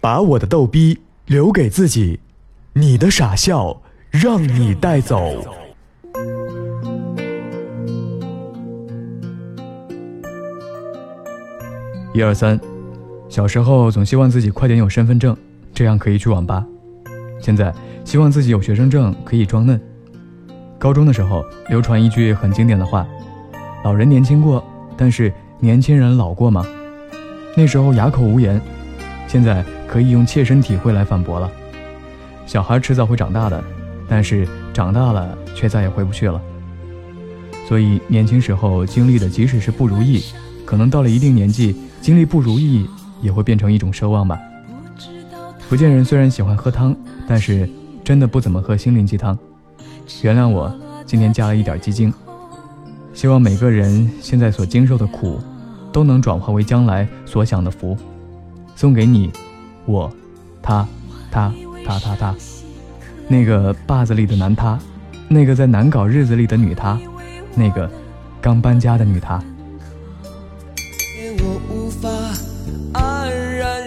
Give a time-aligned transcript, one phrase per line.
[0.00, 2.20] 把我的逗逼留给自己，
[2.72, 5.44] 你的傻笑让你带走。
[12.12, 12.58] 一二三，
[13.28, 15.36] 小时候总希望自己快点有身份证，
[15.74, 16.66] 这样可以去网吧。
[17.40, 17.72] 现在
[18.04, 19.80] 希望自己有学生证，可以装嫩。
[20.78, 23.06] 高中的时候流传一句很经典的话
[23.84, 24.64] ：“老人年轻过，
[24.96, 26.66] 但是年轻人老过吗？”
[27.54, 28.60] 那时候哑口无言，
[29.28, 31.50] 现在可以用切身体会来反驳了。
[32.46, 33.60] 小孩迟早会长大的，
[34.08, 36.40] 但是长大了却再也回不去了。
[37.68, 40.22] 所以年轻时候经历的，即使是不如意，
[40.64, 42.88] 可能到了一定年纪，经历不如意
[43.20, 44.38] 也会变成一种奢望吧。
[45.58, 46.94] 福建人虽然喜欢喝汤，
[47.26, 47.68] 但是
[48.04, 49.36] 真的不怎么喝心灵鸡汤。
[50.22, 50.72] 原谅我
[51.04, 52.14] 今天加了一点鸡精。
[53.12, 55.40] 希望每个人现在所经受的苦，
[55.92, 57.98] 都能转化为将来所享的福。
[58.76, 59.30] 送给你，
[59.86, 60.12] 我，
[60.62, 60.86] 他，
[61.30, 61.52] 他，
[61.84, 62.34] 他，他，他，
[63.28, 64.78] 那个坝子里的男他，
[65.28, 66.98] 那个在难搞日子里的女他，
[67.54, 67.90] 那个
[68.40, 69.42] 刚搬家的女他。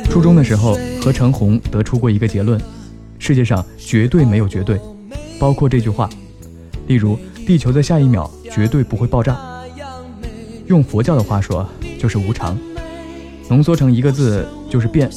[0.09, 0.77] 初中的时候。
[1.03, 2.57] 和陈红得出过一个结论：
[3.19, 4.79] 世界上绝对没有绝对，
[5.37, 6.09] 包括这句话。
[6.87, 9.37] 例如，地球在下一秒绝对不会爆炸。
[10.67, 11.67] 用佛教的话说，
[11.99, 12.57] 就是无常。
[13.49, 15.11] 浓缩成一个字，就是变。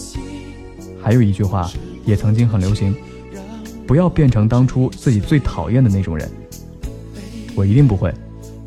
[1.06, 1.70] 还有一句话
[2.04, 2.92] 也曾经很流行：
[3.86, 6.28] 不要变成当初自己最讨厌的那种人。
[7.54, 8.12] 我一定不会，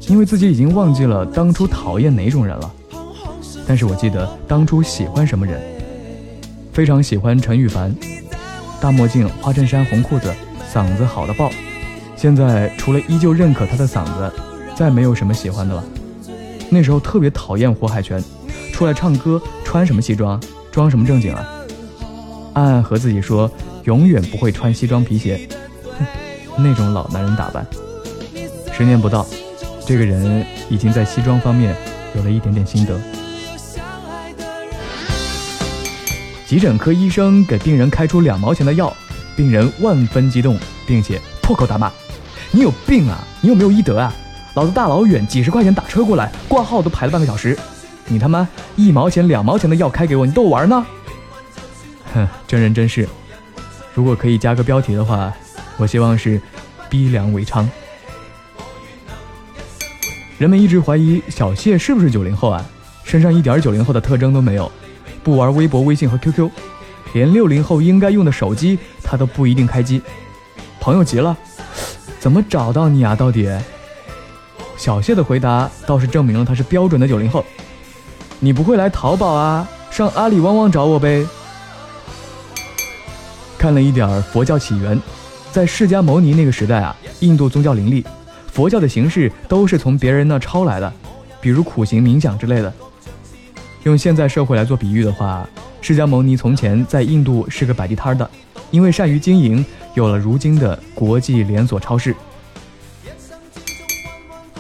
[0.08, 2.73] 因为自己已经忘记了当初讨厌哪种人了。
[3.67, 5.62] 但是我记得当初喜欢什么人。
[6.72, 7.94] 非常喜欢陈羽凡，
[8.80, 10.34] 大墨镜、花衬衫、红裤子，
[10.73, 11.52] 嗓子好的爆。
[12.16, 14.32] 现在除了依旧认可他的嗓子，
[14.78, 15.84] 再没有什么喜欢的了。
[16.70, 18.23] 那时候特别讨厌胡海泉，
[18.72, 21.45] 出来唱歌穿什么西装，装什么正经啊？
[22.60, 23.50] 暗暗和自己说，
[23.86, 25.48] 永远不会穿西装皮鞋，
[25.98, 26.06] 哼，
[26.62, 27.66] 那种老男人打扮。
[28.74, 29.26] 十年不到，
[29.86, 31.73] 这个人已经在西装方面
[32.17, 33.00] 有了一点点心得。
[36.45, 38.94] 急诊科医生给病人开出两毛钱的药，
[39.38, 41.89] 病人万分激动，并且破口大骂
[42.52, 43.23] ：“你有病啊！
[43.39, 44.14] 你有没有医德啊？
[44.56, 47.58] 老子大老远几十块钱打车过来，挂号都排了半个小时，
[48.08, 48.45] 你他妈
[48.76, 50.86] 一毛钱、两毛钱的药开给我，你逗我玩呢？”
[52.14, 53.08] 哼，真人真事。
[53.93, 55.31] 如果可以加个标题的话，
[55.77, 56.42] 我希望是
[56.89, 57.65] “逼良为娼”。
[60.37, 62.64] 人们一直怀疑小谢是不是九零后啊，
[63.03, 64.71] 身上一点九零后的特征都没有。
[65.21, 66.49] 不玩微博、微信和 QQ，
[67.14, 70.02] 连六零后应该用的手机他都不一定开机。
[70.80, 71.36] 朋友急了，
[72.20, 73.15] 怎么找到你啊？
[73.15, 73.49] 到底？
[74.77, 77.43] 小谢的回答倒是证明了他是标准的九零后。
[78.39, 79.67] 你不会来淘宝啊？
[79.91, 81.27] 上阿里旺旺找我呗。
[83.59, 84.97] 看了一点佛教起源，
[85.52, 88.05] 在释迦牟尼那个时代啊，印度宗教林立，
[88.49, 90.92] 佛教的形式都是从别人那抄来的，
[91.42, 92.73] 比如苦行、冥想之类的。
[93.83, 95.45] 用现在社会来做比喻的话，
[95.81, 98.30] 释迦牟尼从前在印度是个摆地摊的，
[98.71, 102.15] 因为善于经营，有了如今的国际连锁超市。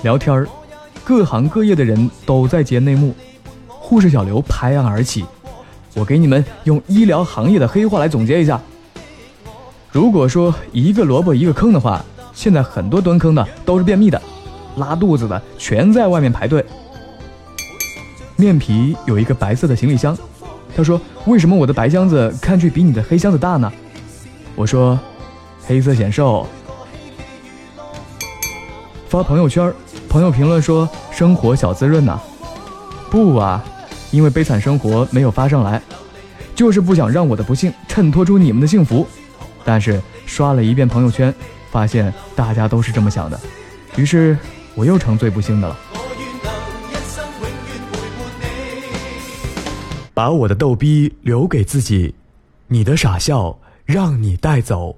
[0.03, 0.45] 聊天儿，
[1.05, 3.15] 各行各业的人都在揭内幕，
[3.65, 5.23] 护士小刘拍案而起
[5.95, 8.61] ：“我给你们用医疗行业的黑话来总结一下。
[9.91, 14.21] 如果说一个萝卜一个坑的话，现在很多蹲坑的都是便秘的，
[14.77, 16.63] 拉肚子的全在外面排队。”
[18.37, 20.15] 面皮有一个白色的行李箱，
[20.75, 23.71] 他说：“为什么我的白箱子看去比你的黑箱子大呢？”
[24.55, 24.97] 我说
[25.65, 26.45] ：“黑色显瘦。”
[29.09, 29.73] 发朋友圈，
[30.07, 32.19] 朋友评论说：“生活小滋润呐。”
[33.09, 33.63] 不啊，
[34.11, 35.81] 因为悲惨生活没有发上来，
[36.53, 39.07] 就是不想让我的不幸衬托出你们的幸福。
[39.63, 41.33] 但是刷了一遍朋友圈，
[41.71, 43.39] 发现大家都是这么想的，
[43.95, 44.37] 于是
[44.75, 45.77] 我又成最不幸的了。
[50.13, 52.13] 把我的逗逼留给自己，
[52.67, 54.97] 你的傻笑让你带走。